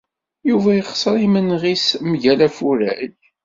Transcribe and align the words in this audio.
Yuba 0.49 0.71
ixṣeṛ 0.81 1.15
imenɣi-s 1.25 1.87
mgal 2.09 2.39
afurray. 2.47 3.07